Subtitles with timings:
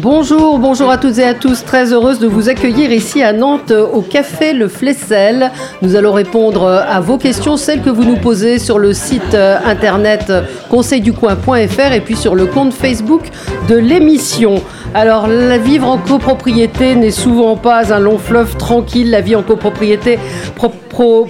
[0.00, 1.64] Bonjour, bonjour à toutes et à tous.
[1.64, 5.50] Très heureuse de vous accueillir ici à Nantes au Café Le Flessel.
[5.82, 10.32] Nous allons répondre à vos questions, celles que vous nous posez sur le site internet
[10.70, 13.22] conseilducoin.fr et puis sur le compte Facebook
[13.68, 14.62] de l'émission.
[14.94, 19.10] Alors, la vivre en copropriété n'est souvent pas un long fleuve tranquille.
[19.10, 20.18] La vie en copropriété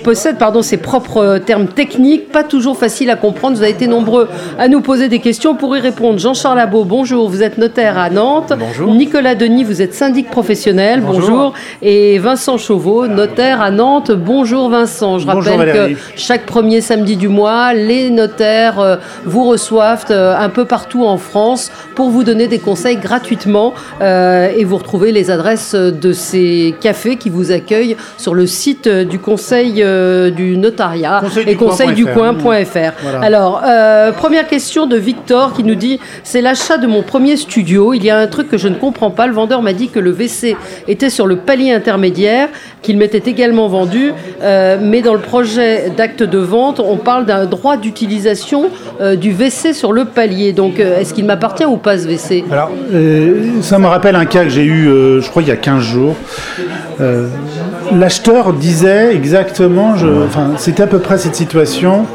[0.02, 3.56] possède pardon, ses propres termes techniques, pas toujours facile à comprendre.
[3.56, 4.28] Vous avez été nombreux
[4.59, 6.19] à nous poser des questions pour y répondre.
[6.19, 7.28] Jean-Charles Labo, bonjour.
[7.28, 8.52] Vous êtes notaire à Nantes.
[8.58, 8.94] Bonjour.
[8.94, 11.00] Nicolas Denis, vous êtes syndic professionnel.
[11.00, 11.54] Bonjour.
[11.82, 14.10] Et Vincent Chauveau, notaire à Nantes.
[14.10, 15.18] Bonjour Vincent.
[15.18, 20.48] Je rappelle que chaque premier samedi du mois, les notaires euh, vous reçoivent euh, un
[20.48, 23.74] peu partout en France pour vous donner des conseils gratuitement.
[24.00, 28.88] Euh, et vous retrouvez les adresses de ces cafés qui vous accueillent sur le site
[28.88, 29.84] du Conseil
[30.32, 32.92] du notariat Conseil et du coin conseilducoin.fr.
[33.02, 33.20] Voilà.
[33.20, 37.95] Alors, euh, première question de Victor qui nous dit c'est l'achat de mon premier studio.
[37.95, 39.26] Il y a un que je ne comprends pas.
[39.26, 42.48] Le vendeur m'a dit que le WC était sur le palier intermédiaire,
[42.82, 47.46] qu'il m'était également vendu, euh, mais dans le projet d'acte de vente, on parle d'un
[47.46, 50.52] droit d'utilisation euh, du WC sur le palier.
[50.52, 52.70] Donc, euh, est-ce qu'il m'appartient ou pas ce WC Alors,
[53.60, 54.84] ça me rappelle un cas que j'ai eu,
[55.20, 56.14] je crois, il y a 15 jours.
[57.92, 59.94] L'acheteur disait exactement,
[60.26, 62.06] enfin, c'était à peu près cette situation.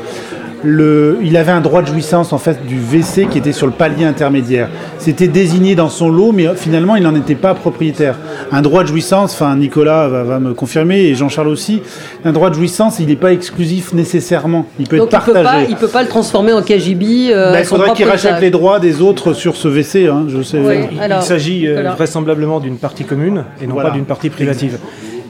[0.66, 3.74] Le, il avait un droit de jouissance en fait du WC qui était sur le
[3.74, 4.70] palier intermédiaire.
[4.98, 8.16] C'était désigné dans son lot, mais finalement il n'en était pas propriétaire.
[8.52, 11.82] Un droit de jouissance, enfin Nicolas va, va me confirmer et Jean-Charles aussi,
[12.24, 14.66] un droit de jouissance, il n'est pas exclusif nécessairement.
[14.80, 15.66] Il peut Donc, être il peut, partagé.
[15.66, 17.34] pas, il peut pas le transformer en KGB.
[17.34, 20.08] euh, Ben, à il faudrait qu'il rachète les droits des autres sur ce WC.
[20.08, 20.60] Hein, je sais.
[20.60, 20.76] Oui.
[20.94, 23.90] Il, Alors, il s'agit euh, vraisemblablement d'une partie commune et non Voilà.
[23.90, 24.78] pas d'une partie privative.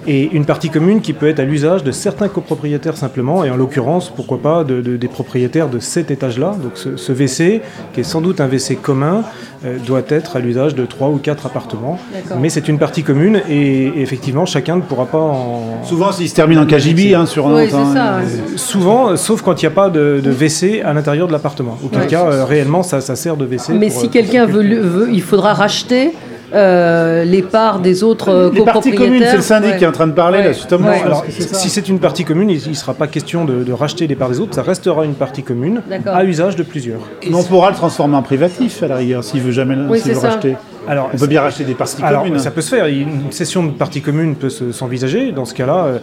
[0.07, 3.55] Et une partie commune qui peut être à l'usage de certains copropriétaires simplement, et en
[3.55, 6.55] l'occurrence, pourquoi pas, de- de- des propriétaires de cet étage-là.
[6.61, 7.61] Donc ce, ce WC,
[7.93, 9.23] qui est sans doute un WC commun,
[9.65, 11.97] euh, doit être à l'usage de trois ou quatre appartements.
[12.39, 15.83] Mais c'est une partie commune, et, et effectivement, chacun ne pourra pas en...
[15.83, 18.13] Souvent, s'il se termine en KGB hein, sur un Oui, autre, c'est hein, ça.
[18.17, 21.77] euh, Souvent, sauf quand il n'y a pas de, de WC à l'intérieur de l'appartement.
[21.83, 22.07] Auquel Ouais.
[22.07, 23.73] cas, euh, réellement, ça, ça sert de WC.
[23.73, 26.11] Mais pour, si euh, quelqu'un veut- il faudra racheter
[26.53, 29.05] euh, les parts des autres euh, Les parties copropriétaires.
[29.05, 29.77] communes, c'est le syndic Ouais.
[29.77, 30.43] qui est en train de parler Ouais.
[30.45, 30.87] là, justement.
[30.89, 31.01] Ouais.
[31.03, 34.15] Alors, si c'est une partie commune, il ne sera pas question de, de racheter les
[34.15, 36.99] parts des autres, ça restera une partie commune à usage de plusieurs.
[37.27, 40.13] Mais on pourra le transformer en privatif à la rigueur s'il veut jamais Oui, s'il
[40.13, 40.29] veut ça.
[40.29, 40.55] racheter.
[40.87, 42.39] Alors, On peut bien racheter des parties alors, communes.
[42.39, 42.87] ça peut se faire.
[42.87, 45.31] Une cession de partie commune peut se- s'envisager.
[45.31, 45.99] Dans ce cas-là, euh,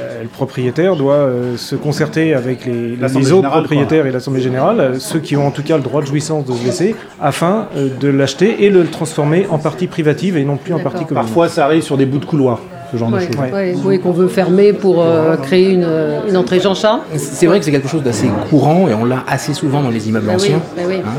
[0.00, 4.80] euh, le propriétaire doit euh, se concerter avec les, autres générale, propriétaires et l'Assemblée générale,
[4.80, 7.68] euh, ceux qui ont en tout cas le droit de jouissance de ce WC, afin
[7.76, 11.04] euh, de l'acheter et de le transformer en partie privative et non plus en partie
[11.04, 11.14] commune.
[11.22, 12.60] Parfois, ça arrive sur des bouts de couloir,
[12.92, 13.28] ce genre de choses.
[13.52, 13.74] Ouais.
[13.84, 15.86] oui, qu'on veut fermer pour euh, créer une,
[16.28, 17.00] une entrée Jean-Charles.
[17.16, 20.08] C'est vrai que c'est quelque chose d'assez courant et on l'a assez souvent dans les
[20.08, 20.62] immeubles Bah oui, anciens.
[20.76, 20.96] bah oui.
[21.04, 21.10] hein.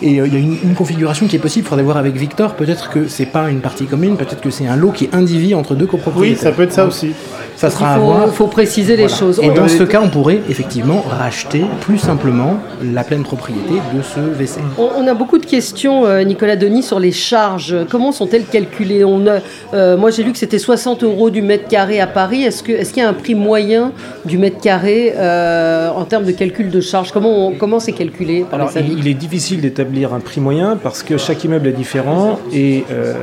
[0.00, 2.14] Et euh, il y a une, une configuration qui est possible, il faudrait voir avec
[2.16, 5.14] Victor, peut-être que c'est pas une partie commune, peut-être que c'est un lot qui est
[5.14, 6.42] indivis entre deux Oui, copropriétaires.
[6.42, 7.12] ça peut être ça aussi.
[7.62, 9.38] Ça Il à faut, faut préciser les choses.
[9.40, 14.18] Et dans ce cas, on pourrait effectivement racheter plus simplement la pleine propriété de ce
[14.18, 14.58] WC.
[14.78, 17.76] On, on a beaucoup de questions, euh, Nicolas Denis, sur les charges.
[17.88, 19.38] Comment sont-elles calculées on a,
[19.74, 22.42] euh, Moi, j'ai lu que c'était 60 euros du mètre carré à Paris.
[22.42, 23.92] Est-ce qu'il y a un prix moyen
[24.24, 27.12] du mètre carré euh, en termes de calcul de charges?
[27.12, 30.76] Comment c'est calculé par Alors, les syndics il, il est difficile d'établir un prix moyen
[30.82, 33.14] parce que chaque immeuble est différent et euh,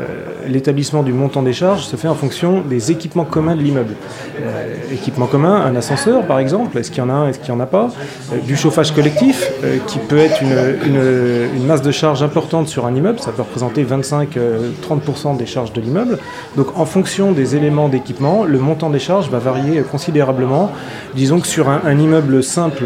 [0.48, 3.96] l'établissement du montant des charges se fait en fonction des équipements communs de l'immeuble.
[4.42, 7.54] Euh, équipement commun, un ascenseur par exemple, est-ce qu'il y en a un, est-ce qu'il
[7.54, 7.90] n'y en a pas?
[8.32, 12.96] Euh, Du chauffage collectif euh, qui peut être une, masse de charges importante sur un
[12.96, 16.18] immeuble, ça peut représenter 25-30% des charges de l'immeuble.
[16.56, 20.72] Donc en fonction des éléments d'équipement, le montant des charges va varier considérablement.
[21.16, 22.86] Disons que sur un, immeuble simple,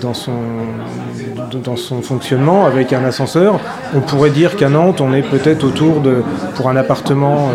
[0.00, 3.58] dans son, fonctionnement avec un ascenseur,
[3.94, 6.22] on pourrait dire qu'à Nantes, on est peut-être autour de,
[6.54, 7.50] pour un appartement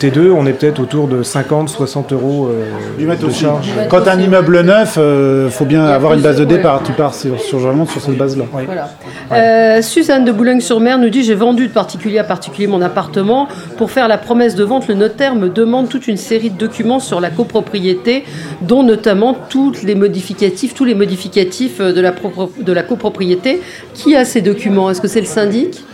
[0.00, 2.64] T2, on est peut-être autour de 50-60 euros euh,
[2.98, 3.40] Du mètre de aussi.
[3.42, 3.68] charge.
[3.88, 6.82] Quand un immeuble neuf, il faut bien avoir une base de départ.
[6.84, 8.44] Tu pars sur, sur, généralement sur cette base-là.
[8.52, 8.90] Voilà.
[9.32, 13.48] Euh, Suzanne de Boulogne-sur-Mer nous dit J'ai vendu de particulier à particulier mon appartement.
[13.76, 17.00] Pour faire la promesse de vente, le notaire me demande toute une série de documents
[17.00, 18.24] sur la copropriété,
[18.62, 23.60] dont notamment toutes les modificatifs, tous les modificatifs euh, de la, propre- de la copropriété.
[23.94, 24.90] Qui a ces documents?
[24.90, 25.84] Est-ce que c'est le syndic?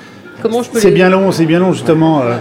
[0.42, 2.22] Comment je peux C'est les- bien long, c'est bien long justement.
[2.22, 2.36] euh,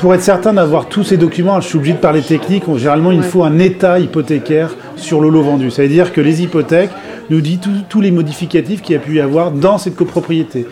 [0.00, 2.64] pour être certain d'avoir tous ces documents, je suis obligé de parler technique.
[2.76, 3.26] Généralement, il Ouais.
[3.26, 5.70] faut un état hypothécaire sur le lot vendu.
[5.70, 6.88] Ça veut dire que les hypothèques
[7.28, 7.58] nous disent
[7.88, 10.66] tous- les modificatifs qu'il y a pu y avoir dans cette copropriété.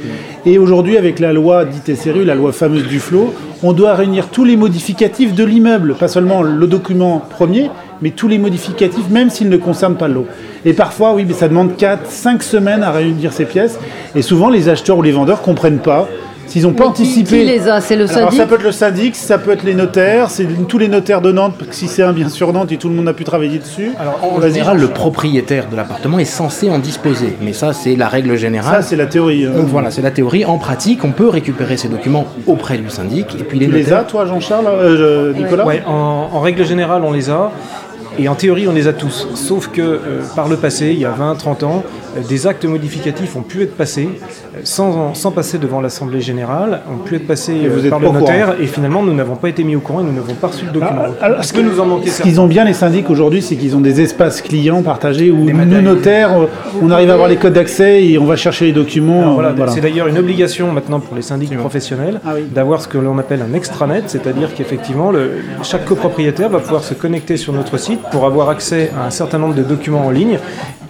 [0.47, 4.29] Et aujourd'hui, avec la loi dite SRU, la loi fameuse du flot, on doit réunir
[4.29, 7.71] tous les modificatifs de l'immeuble, pas seulement le document premier,
[8.01, 10.27] mais tous les modificatifs, même s'ils ne concernent pas l'eau.
[10.65, 13.79] Et parfois, oui, mais ça demande 4, 5 semaines à réunir ces pièces.
[14.17, 16.09] Et souvent, les acheteurs ou les vendeurs comprennent pas.
[16.49, 17.41] S'ils n'ont pas qui- anticipé.
[17.41, 19.63] Qui, les a C'est le Alors, syndic ça peut être le syndic, ça peut être
[19.65, 22.53] les notaires, c'est tous les notaires de Nantes, parce que si c'est un bien sur
[22.53, 23.93] Nantes et tout le monde a pu travailler dessus.
[24.01, 27.37] Alors, en général, le propriétaire de l'appartement est censé en disposer.
[27.43, 28.83] Mais ça, c'est la règle Ça, générale.
[28.83, 29.45] c'est la théorie.
[29.47, 29.53] hein.
[29.57, 30.45] Donc voilà, c'est la théorie.
[30.45, 33.83] En pratique, on peut récupérer ces documents auprès du syndic et puis les Tu les
[33.83, 33.99] notaires.
[33.99, 37.51] as, toi, Jean-Charles, euh, Nicolas Ouais, en, en règle générale, on les a.
[38.21, 39.29] Et en théorie, on les a tous.
[39.35, 39.99] Sauf que euh,
[40.35, 41.85] par le passé, il y a 20, 30 ans,
[42.29, 44.09] des actes modificatifs ont pu être passés
[44.55, 48.11] euh, sans, sans passer devant l'Assemblée générale, ont pu être passés vous euh, par le
[48.11, 48.55] notaire.
[48.61, 50.73] Et finalement, nous n'avons pas été mis au courant et nous n'avons pas reçu le
[50.73, 51.01] document.
[51.01, 54.01] Alors, alors, ce nous en qu'ils ont bien les syndics aujourd'hui, c'est qu'ils ont des
[54.01, 56.47] espaces clients partagés où nous notaires, euh,
[56.83, 59.21] on arrive à avoir les codes d'accès et on va chercher les documents.
[59.21, 59.73] Alors voilà, voilà.
[59.73, 62.45] C'est d'ailleurs une obligation maintenant pour les syndics professionnels Ah oui.
[62.53, 65.13] d'avoir ce que l'on appelle un extranet, c'est-à-dire qu'effectivement
[65.63, 69.39] chaque copropriétaire va pouvoir se connecter sur notre site pour avoir accès à un certain
[69.39, 70.39] nombre de documents en ligne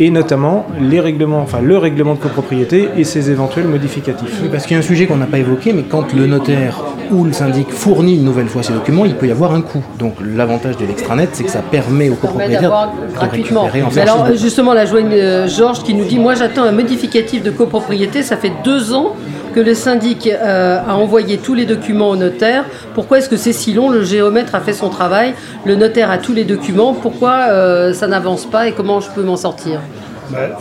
[0.00, 4.40] et notamment les enfin le règlement de copropriété et ses éventuels modificatifs.
[4.42, 6.82] Oui, parce qu'il y a un sujet qu'on n'a pas évoqué, mais quand le notaire
[7.10, 9.82] ou le syndic fournit une nouvelle fois ces documents, il peut y avoir un coût.
[9.98, 13.62] Donc l'avantage de l'extranet, c'est que ça permet aux copropriétaires d'avoir de gratuitement.
[13.64, 17.50] récupérer alors justement, la joigne euh, Georges qui nous dit, moi j'attends un modificatif de
[17.50, 19.14] copropriété, ça fait deux ans
[19.54, 22.64] que le syndic euh, a envoyé tous les documents au notaire.
[22.94, 23.90] Pourquoi est-ce que c'est si long?
[23.90, 25.34] Le géomètre a fait son travail,
[25.64, 26.92] le notaire a tous les documents.
[26.92, 29.80] Pourquoi euh, ça n'avance pas et comment je peux m'en sortir?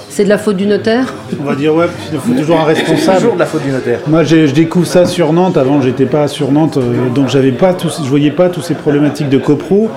[0.09, 3.17] C'est de la faute du notaire on va dire, ouais, il faut toujours un responsable.
[3.17, 3.99] toujours de la faute du notaire.
[4.07, 5.57] Moi, j'ai- je découvre ça sur Nantes.
[5.57, 9.29] Avant, j'étais pas sur Nantes, euh, donc j'avais pas je voyais pas toutes ces problématiques
[9.29, 9.89] de copro.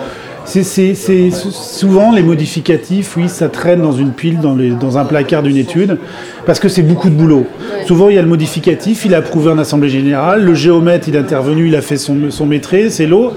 [0.44, 4.98] C'est, c'est- c'est- souvent les modificatifs, oui, ça traîne dans une pile, dans, les- dans
[4.98, 5.98] un placard d'une étude,
[6.46, 7.46] parce que c'est beaucoup de boulot.
[7.86, 11.14] Souvent, il y a le modificatif, il a approuvé en assemblée générale, le géomètre, il
[11.14, 13.32] est intervenu, il a fait son, son maîtrise, c'est l'eau.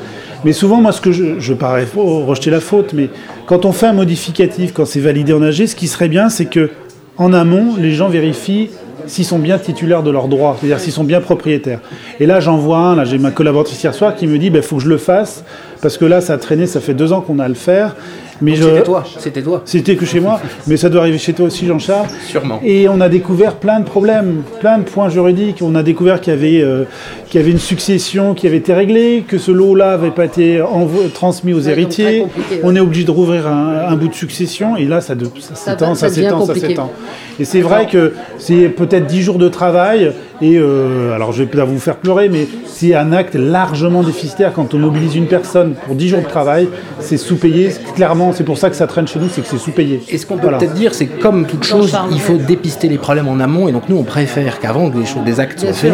[0.45, 3.09] Mais souvent, moi, ce que je, je parais rejeter la faute, mais
[3.45, 6.45] quand on fait un modificatif, quand c'est validé en AG, ce qui serait bien, c'est
[6.45, 6.69] que
[7.17, 8.69] en amont, les gens vérifient
[9.05, 11.79] s'ils sont bien titulaires de leurs droits, c'est-à-dire s'ils sont bien propriétaires.
[12.19, 14.77] Et là, j'en vois un, j'ai ma collaboratrice hier soir qui me dit, il faut
[14.77, 15.43] que je le fasse,
[15.81, 17.95] parce que là, ça a traîné, ça fait deux ans qu'on a à le faire.
[18.43, 18.63] Mais je...
[18.63, 19.61] C'était toi, c'était toi.
[19.65, 22.07] C'était que chez moi, mais ça doit arriver chez toi aussi, Jean-Charles.
[22.27, 22.59] Sûrement.
[22.63, 25.59] Et on a découvert plein de problèmes, plein de points juridiques.
[25.61, 26.83] On a découvert qu'il y avait, euh,
[27.29, 30.59] qu'il y avait une succession qui avait été réglée, que ce lot-là n'avait pas été
[30.61, 32.21] envo- transmis aux Ouais, héritiers.
[32.21, 32.59] ouais.
[32.63, 35.55] On est obligé de rouvrir un, un bout de succession, et là, ça, de- ça
[35.55, 36.91] Ça s'étend, ça s'étend, ça s'étend.
[37.39, 40.11] Et c'est vrai que c'est peut-être 10 jours de travail,
[40.41, 44.51] et euh, alors je vais peut-être vous faire pleurer, mais c'est un acte largement déficitaire
[44.53, 46.67] quand on mobilise une personne pour 10 jours de travail,
[46.99, 47.69] c'est sous-payé.
[47.95, 50.01] Clairement, c'est pour ça que ça traîne chez nous, c'est que c'est sous-payé.
[50.09, 50.57] Et ce qu'on peut Voilà.
[50.57, 53.67] peut-être dire, c'est que comme toute chose, il faut dépister les problèmes en amont.
[53.67, 55.93] Et donc nous, on préfère qu'avant que les, choses, des actes soient faits,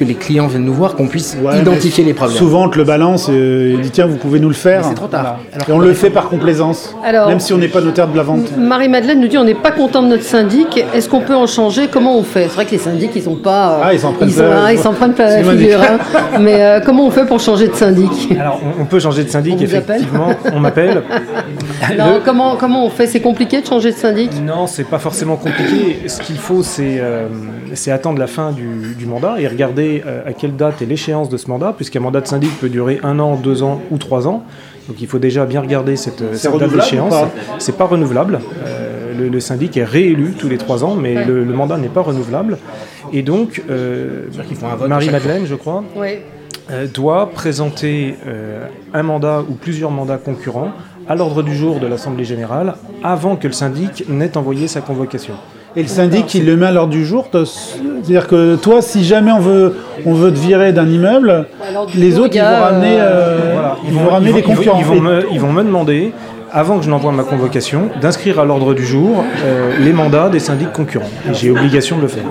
[0.00, 2.38] que les clients viennent nous voir, qu'on puisse Ouais, identifier les problèmes.
[2.38, 4.82] Souvent, on te le balance et il dit tiens, vous pouvez nous le faire.
[4.86, 5.36] C'est trop tard.
[5.52, 8.16] Alors et on le fait par complaisance, Alors- même si on n'est pas notaire de
[8.16, 8.56] la vente.
[8.56, 10.82] Marie-Madeleine nous dit on n'est pas content de notre syndic.
[10.94, 11.88] Est-ce qu'on peut en changer?
[11.88, 12.44] Comment on fait?
[12.44, 13.74] C'est vrai que les syndics, ils sont pas.
[13.74, 15.80] euh, Ah, ils s'en prennent ils ah, ils s'en prennent pas la figure.
[15.82, 15.98] hein.
[16.40, 18.10] Mais euh, comment on fait pour changer de syndic?
[18.40, 21.02] Alors on, on peut changer de syndic, On effectivement, on m'appelle.
[21.98, 23.06] Non, Le- comment, comment on fait?
[23.06, 24.30] C'est compliqué de changer de syndic?
[24.42, 26.00] Non, c'est pas forcément compliqué.
[26.06, 27.26] Ce qu'il faut, c'est euh,
[27.74, 31.28] c'est attendre la fin du, du mandat et regarder euh, à quelle date est l'échéance
[31.28, 34.22] de ce mandat, puisqu'un mandat de syndic peut durer un an, deux ans ou trois
[34.30, 34.38] ans.
[34.88, 37.14] Donc il faut déjà bien regarder cette, euh, cette date d'échéance.
[37.58, 38.34] C'est pas renouvelable.
[38.66, 41.24] Euh, le, le syndic est réélu tous les trois ans, mais Ouais.
[41.24, 42.58] le, le mandat n'est pas renouvelable.
[43.12, 44.26] Et donc, euh,
[44.88, 45.82] Marie-Madeleine, je crois,
[46.70, 50.70] euh, doit présenter euh, un mandat ou plusieurs mandats concurrents
[51.08, 55.34] à l'ordre du jour de l'Assemblée générale avant que le syndic n'ait envoyé sa convocation.
[55.76, 57.26] Et le syndic, il le met à l'ordre du jour.
[57.32, 61.46] C'est-à-dire que toi, si jamais on veut, on veut te virer d'un immeuble,
[61.94, 64.78] les autres, ils vont ramener, euh, Voilà, ils vont ramener ils les vont- concurrents.
[64.80, 66.12] Ils vont, Et- me, ils vont me demander,
[66.52, 70.38] avant que je n'envoie ma convocation, d'inscrire à l'ordre du jour euh, les mandats des
[70.38, 71.08] syndics concurrents.
[71.30, 72.24] Et j'ai obligation de le faire.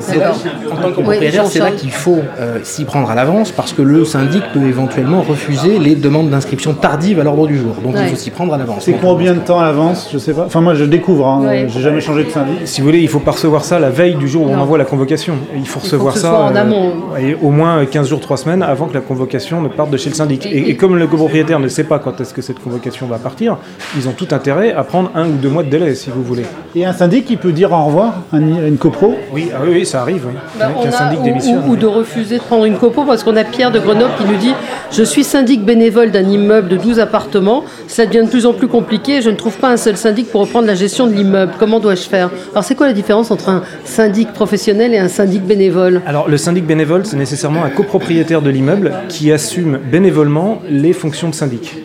[0.71, 3.81] En tant que propriétaire, c'est là qu'il faut euh, s'y prendre à l'avance parce que
[3.81, 7.75] le syndic peut éventuellement refuser les demandes d'inscription tardive à l'ordre du jour.
[7.83, 8.01] Donc Ouais.
[8.05, 8.83] il faut s'y prendre à l'avance.
[8.85, 10.09] C'est combien de temps à l'avance?
[10.13, 10.45] Je sais pas.
[10.45, 11.27] Enfin, moi, je découvre.
[11.27, 11.41] Hein.
[11.45, 11.67] Ouais.
[11.69, 12.55] J'ai jamais changé de syndic.
[12.65, 14.77] Si vous voulez, il faut pas recevoir ça la veille du jour où on envoie
[14.77, 15.35] la convocation.
[15.55, 18.37] Il faut recevoir que ce ça soit en euh, et au moins 15 jours, 3
[18.37, 20.45] semaines avant que la convocation ne parte de chez le syndic.
[20.45, 23.17] Et- Et, et comme le copropriétaire ne sait pas quand est-ce que cette convocation va
[23.17, 23.57] partir,
[23.97, 26.45] ils ont tout intérêt à prendre un ou deux mois de délai, si vous voulez.
[26.75, 29.15] Et un syndic, il peut dire au revoir à une copro?
[29.33, 30.23] Oui, ah oui, oui, ça arrive.
[30.27, 30.33] Oui.
[30.59, 31.63] Bah, on a- syndic ou- démissionne.
[31.67, 34.25] ou, ou de refuser de prendre une copo parce qu'on a Pierre de Grenoble qui
[34.31, 34.53] nous dit
[34.91, 37.63] Je suis syndic bénévole d'un immeuble de 12 appartements.
[37.87, 39.21] Ça devient de plus en plus compliqué.
[39.21, 41.53] Je ne trouve pas un seul syndic pour reprendre la gestion de l'immeuble.
[41.59, 42.29] Comment dois-je faire?
[42.53, 46.01] Alors, c'est quoi la différence entre un syndic professionnel et un syndic bénévole?
[46.05, 51.29] Alors, le syndic bénévole, c'est nécessairement un copropriétaire de l'immeuble qui assume bénévolement les fonctions
[51.29, 51.77] de syndic.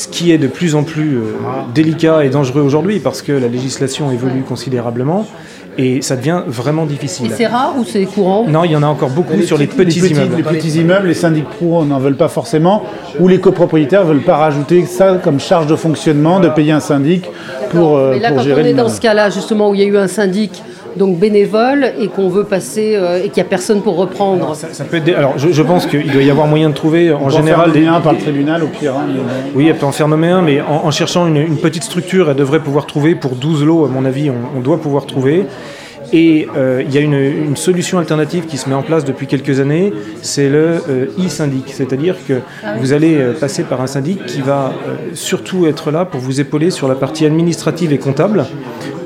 [0.00, 1.22] Ce qui est de plus en plus euh,
[1.74, 5.26] délicat et dangereux aujourd'hui parce que la législation évolue considérablement
[5.76, 7.26] et ça devient vraiment difficile.
[7.26, 8.46] Et c'est rare ou c'est courant?
[8.48, 10.36] Non, il y en a encore beaucoup sur les petits, immeubles.
[10.36, 12.82] Les petits immeubles, les syndics pro n'en veulent pas forcément,
[13.18, 17.30] ou les copropriétaires veulent pas rajouter ça comme charge de fonctionnement, de payer un syndic
[17.70, 19.80] pour, euh, Mais là, pour quand gérer on est dans ce cas-là, justement, où il
[19.80, 20.62] y a eu un syndic
[20.96, 24.54] donc bénévole et qu'on veut passer euh, et qu'il n'y a personne pour reprendre.
[24.54, 26.74] Ça, ça peut être des- Alors, je, je pense qu'il doit y avoir moyen de
[26.74, 28.94] trouver en On peut en général faire des, nommer un par le tribunal au pire.
[28.96, 29.20] hein, mais-
[29.54, 32.30] Oui, elle peut en faire nommer un, mais en, en cherchant une, une petite structure,
[32.30, 35.46] elle devrait pouvoir trouver, pour 12 lots, à mon avis, on, on doit pouvoir trouver.
[36.12, 39.28] Et euh, il y a une, une solution alternative qui se met en place depuis
[39.28, 39.92] quelques années,
[40.22, 41.66] c'est le euh, e-syndic.
[41.68, 42.40] C'est-à-dire que
[42.80, 46.40] vous allez euh, passer par un syndic qui va euh, surtout être là pour vous
[46.40, 48.44] épauler sur la partie administrative et comptable.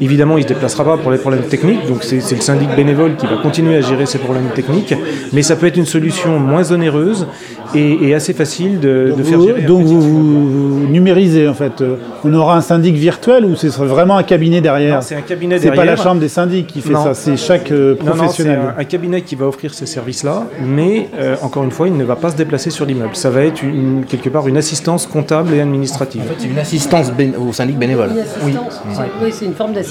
[0.00, 3.16] Évidemment, il ne se déplacera pas pour les problèmes techniques, donc c'est le syndic bénévole
[3.16, 4.94] qui va continuer à gérer ces problèmes techniques,
[5.32, 7.26] mais ça peut être une solution moins onéreuse
[7.74, 9.62] et, et assez facile de, de faire Vous- gérer.
[9.62, 11.82] donc vous, vous numérisez en fait.
[12.24, 15.02] On aura un syndic virtuel ou ce serait vraiment un cabinet derrière?
[15.02, 15.96] C'est un cabinet C'est pas derrière.
[15.96, 17.04] la chambre des syndics qui fait Non.
[17.04, 18.58] ça, c'est chaque euh, Non, non, c'est professionnel.
[18.76, 22.04] un, un cabinet qui va offrir ces services-là, mais euh, encore une fois, il ne
[22.04, 23.14] va pas se déplacer sur l'immeuble.
[23.14, 26.22] Ça va être une- quelque part une assistance comptable et administrative.
[26.22, 28.10] En fait, c'est une assistance au syndic bénévole.
[28.12, 28.18] Une
[28.56, 28.82] assistance.
[29.22, 29.83] Oui, c'est une forme d'assistance.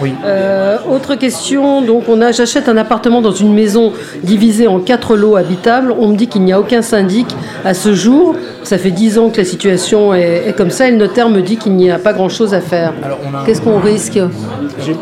[0.00, 0.12] Oui.
[0.24, 5.16] Euh, autre question, donc on a, j'achète un appartement dans une maison divisée en quatre
[5.16, 5.92] lots habitables.
[5.98, 7.26] On me dit qu'il n'y a aucun syndic
[7.64, 8.34] à ce jour.
[8.62, 10.88] Ça fait dix ans que la situation est, est comme ça.
[10.88, 12.92] Et le notaire me dit qu'il n'y a pas grand-chose à faire.
[13.02, 14.18] Alors, on a- Qu'est-ce qu'on risque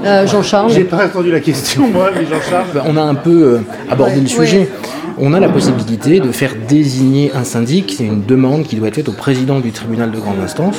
[0.04, 2.66] Euh, Jean-Charles J'ai pas répondu la question moi, mais Jean-Charles.
[2.74, 3.58] Ben, On a un peu euh,
[3.90, 4.68] abordé Ouais, le sujet.
[5.18, 7.94] On a la possibilité de faire désigner un syndic.
[7.98, 10.76] C'est une demande qui doit être faite au président du tribunal de grande instance.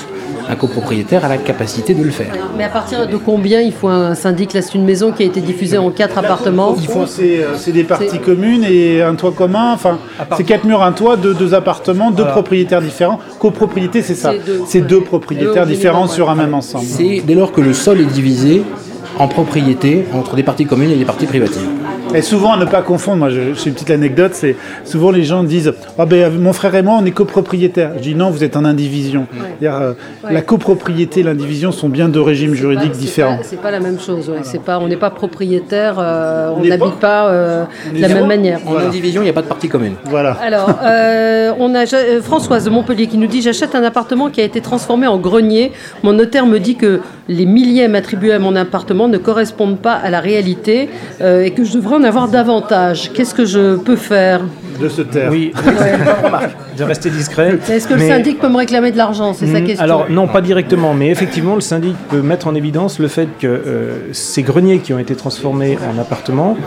[0.50, 2.32] Un copropriétaire a la capacité de le faire.
[2.58, 4.54] Mais à partir de combien il faut un syndic?
[4.54, 6.76] Là, c'est une maison qui a été diffusée en quatre appartements.
[6.78, 9.72] Il faut, c'est, euh, c'est des parties C'est- communes et un toit commun.
[9.74, 9.98] Enfin,
[10.38, 12.32] c'est quatre murs, un toit, deux, deux appartements, deux Voilà.
[12.34, 13.20] propriétaires différents.
[13.40, 14.32] Copropriété, c'est ça.
[14.68, 16.44] C'est deux, C'est propriétaires différents minimum, sur un ouais.
[16.44, 16.86] même ensemble.
[16.86, 18.64] C'est dès lors que le sol est divisé
[19.20, 21.68] en propriété entre des parties communes et des parties privatives.
[22.14, 25.24] Et souvent, à ne pas confondre, moi je- j'ai une petite anecdote, c'est souvent les
[25.24, 27.92] gens disent Ah ben, mon frère et moi, on est copropriétaires.
[27.98, 29.28] Je dis non, vous êtes en indivision.
[29.64, 30.34] Euh, Ouais.
[30.34, 33.38] La copropriété et l'indivision sont bien deux régimes juridiques C'est différents.
[33.38, 34.30] pas- C'est pas la même chose.
[34.30, 34.40] ouais.
[34.44, 38.08] C'est pas, on n'est pas propriétaire, euh, on pas- n'habite pas, euh, on de la
[38.10, 38.60] même manière.
[38.68, 39.94] En indivision, il n'y a pas de partie commune.
[40.06, 40.32] Voilà.
[40.44, 44.42] Alors, euh, on a euh, Françoise de Montpellier qui nous dit J'achète un appartement qui
[44.42, 45.72] a été transformé en grenier.
[46.04, 50.10] Mon notaire me dit que les millièmes attribués à mon appartement ne correspondent pas à
[50.10, 50.90] la réalité
[51.22, 53.12] euh, et que je devrais en avoir davantage.
[53.14, 54.42] Qu'est-ce que je peux faire
[54.80, 55.30] De se taire.
[55.32, 55.52] Oui,
[56.78, 57.58] de rester discret.
[57.70, 59.84] Est-ce que le syndic peut me réclamer de l'argent C'est sa Mm, question.
[59.84, 63.48] Alors non, pas directement, mais effectivement, le syndic peut mettre en évidence le fait que
[63.48, 66.58] euh, ces greniers qui ont été transformés en appartements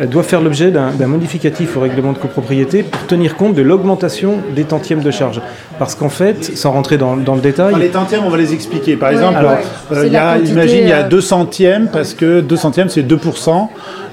[0.00, 4.38] euh, doivent faire l'objet d'un modificatif au règlement de copropriété pour tenir compte de l'augmentation
[4.54, 5.40] des tantièmes de charge.
[5.78, 8.96] Parce qu'en fait, sans rentrer dans, dans le détail, les tantièmes, on va les expliquer.
[8.96, 9.96] Par Ouais, exemple, ouais.
[9.98, 12.88] euh, y a, quantité, imagine, il y a euh, 2 centièmes, parce que 2 centièmes,
[12.88, 13.52] c'est 2% euh,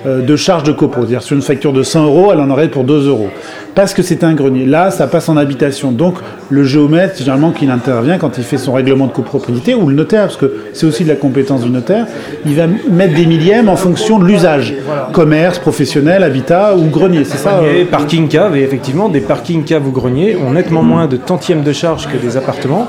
[0.05, 1.01] de charge de copro.
[1.01, 3.29] C'est-à-dire, sur une facture de 100 euros, elle en aurait pour 2 euros.
[3.75, 4.65] Parce que c'est un grenier.
[4.65, 5.91] Là, ça passe en habitation.
[5.91, 6.15] Donc,
[6.49, 10.23] le géomètre, généralement, qu'il intervient quand il fait son règlement de copropriété, ou le notaire,
[10.23, 12.07] parce que c'est aussi de la compétence du notaire,
[12.45, 14.73] il va mettre des millièmes en fonction de l'usage.
[15.11, 17.23] Commerce, professionnel, habitat ou grenier.
[17.23, 20.81] C'est ça grenier, euh, parking cave, et effectivement, des parking caves ou greniers ont nettement
[20.81, 22.87] moins de tantièmes de charge que des appartements.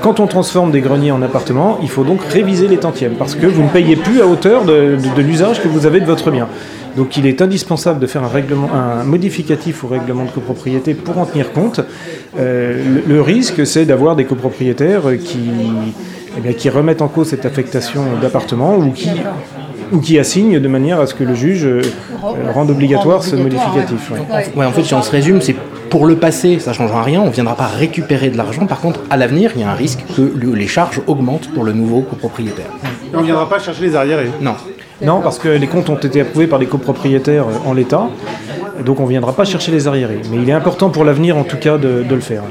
[0.00, 3.46] Quand on transforme des greniers en appartements, il faut donc réviser les tantièmes parce que
[3.46, 6.48] vous ne payez plus à hauteur de, l'usage que vous avez de votre bien.
[6.96, 8.68] Donc il est indispensable de faire un, règlement,
[9.04, 11.80] modificatif au règlement de copropriété pour en tenir compte.
[12.38, 15.50] Euh, le, risque, c'est d'avoir des copropriétaires qui,
[16.44, 19.10] eh qui remettent en cause cette affectation d'appartement ou qui,
[19.92, 21.82] ou qui assignent de manière à ce que le juge euh,
[22.52, 24.12] rende obligatoire ce modificatif.
[24.56, 25.56] en fait, si on se résume, c'est
[25.92, 28.64] pour le passé, ça ne changera rien, on ne viendra pas récupérer de l'argent.
[28.66, 31.64] Par contre, à l'avenir, il y a un risque que le- les charges augmentent pour
[31.64, 32.70] le nouveau copropriétaire.
[33.14, 34.30] on ne viendra pas chercher les arriérés.
[34.40, 34.54] Non.
[35.02, 38.06] Non, parce que les comptes ont été approuvés par les copropriétaires euh, en l'état,
[38.86, 40.20] donc on ne viendra pas chercher les arriérés.
[40.30, 42.42] Mais il est important pour l'avenir, en tout cas, de, de le faire.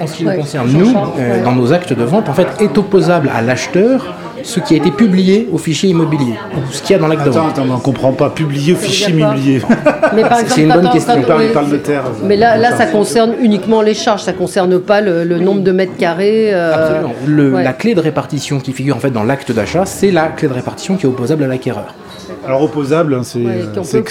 [0.00, 2.78] En ce qui nous concerne, nous, euh, dans nos actes de vente, en fait, est
[2.78, 6.98] opposable à l'acheteur ce qui a été publié au fichier immobilier, ou ce qu'il y
[6.98, 7.50] a dans l'acte de Attends, vente.
[7.52, 8.30] attends, mais on ne comprend pas.
[8.30, 9.60] Publier au fichier immobilier.
[10.14, 11.14] Mais par exemple, c'est une bonne question.
[11.16, 11.48] oui.
[11.54, 12.02] le notaire.
[12.24, 15.72] Mais là, là, ça concerne uniquement les charges, ça concerne pas le, le nombre de
[15.72, 16.50] mètres carrés.
[16.52, 17.14] euh, Absolument.
[17.26, 17.64] Le- ouais.
[17.64, 20.52] La clé de répartition qui figure en fait dans l'acte d'achat, c'est la clé de
[20.54, 21.94] répartition qui est opposable à l'acquéreur.
[22.46, 24.02] Alors opposable, hein, c'est Ouais, quand c'est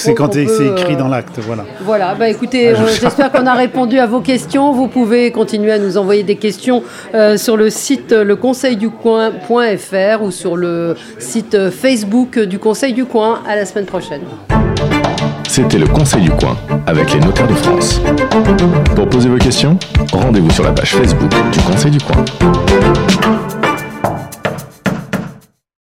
[0.46, 1.40] peut, écrit euh, dans l'acte.
[1.40, 1.66] Voilà.
[1.82, 4.72] Voilà, bah écoutez, euh, j'espère qu'on a répondu à vos questions.
[4.72, 6.84] Vous pouvez continuer à nous envoyer des questions
[7.16, 12.94] euh, sur le site euh, leconseilducoin.fr ou sur le site euh, Facebook euh, du Conseil
[12.94, 13.40] du Coin.
[13.48, 14.22] À la semaine prochaine.
[15.48, 16.56] C'était le Conseil du coin
[16.86, 18.00] avec les notaires de France.
[18.96, 19.78] Pour poser vos questions,
[20.14, 22.24] rendez-vous sur la page Facebook du Conseil du coin.